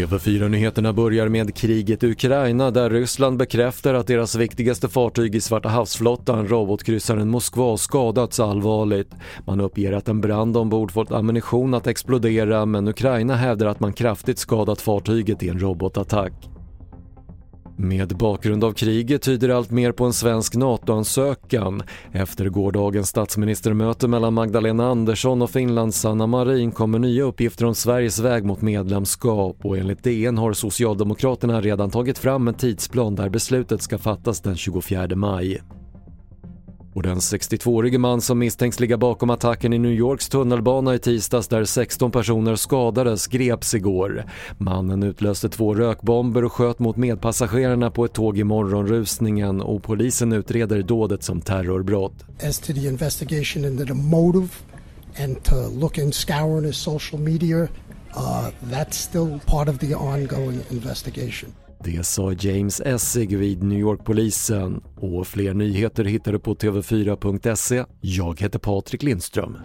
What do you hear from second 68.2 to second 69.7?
heter Patrik Lindström.